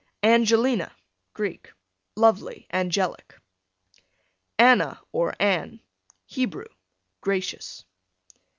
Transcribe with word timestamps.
Angelina, 0.23 0.95
Greek, 1.35 1.71
lovely, 2.15 2.65
angelic. 2.73 3.37
Anna, 4.57 4.99
or 5.11 5.35
Anne, 5.39 5.79
Hebrew, 6.25 6.65
gracious. 7.21 7.85